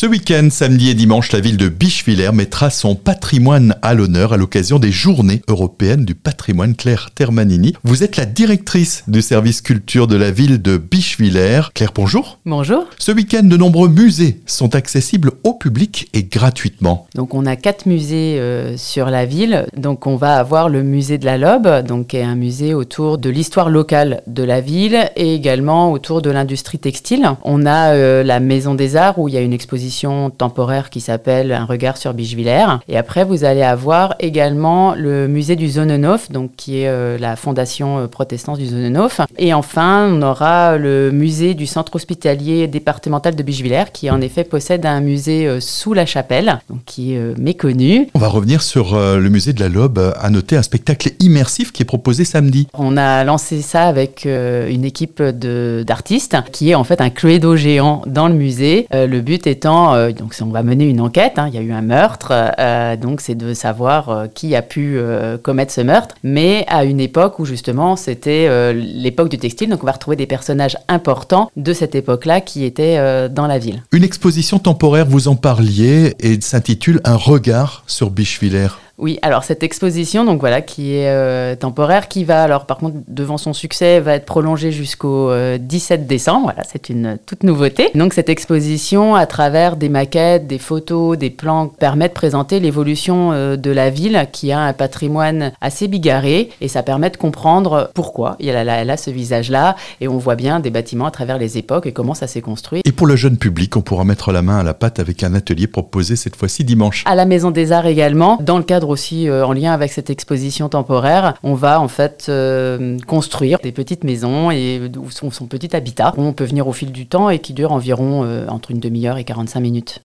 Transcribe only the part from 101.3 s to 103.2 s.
les époques et comment ça s'est construit. Et pour le